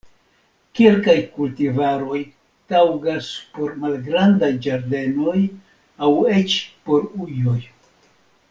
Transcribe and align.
Kelkaj 0.77 1.13
kultivaroj 1.33 2.21
taŭgas 2.73 3.29
por 3.59 3.77
malgrandaj 3.83 4.51
ĝardenoj 4.67 5.39
aŭ 6.09 6.13
eĉ 6.41 6.59
por 6.89 7.09
ujoj. 7.27 7.59